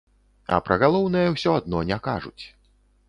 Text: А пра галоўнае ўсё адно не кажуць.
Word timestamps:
А 0.55 0.57
пра 0.69 0.77
галоўнае 0.83 1.23
ўсё 1.35 1.53
адно 1.59 1.85
не 1.91 1.99
кажуць. 2.09 2.43